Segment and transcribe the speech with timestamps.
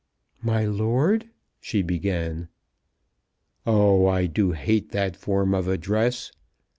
[0.41, 1.29] "My lord,"
[1.59, 2.47] she began.
[3.67, 6.31] "Oh, I do hate that form of address.